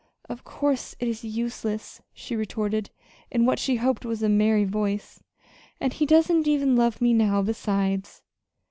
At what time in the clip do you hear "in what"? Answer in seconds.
3.29-3.59